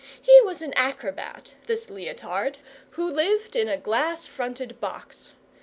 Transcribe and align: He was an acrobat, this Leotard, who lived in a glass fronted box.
He 0.19 0.41
was 0.41 0.63
an 0.63 0.73
acrobat, 0.73 1.53
this 1.67 1.91
Leotard, 1.91 2.57
who 2.89 3.07
lived 3.07 3.55
in 3.55 3.69
a 3.69 3.77
glass 3.77 4.25
fronted 4.25 4.79
box. 4.81 5.33